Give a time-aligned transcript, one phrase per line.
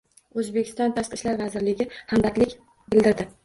[0.43, 2.59] O‘zbekiston Tashqi ishlar vazirligi hamdardlik
[2.93, 3.33] bildirdi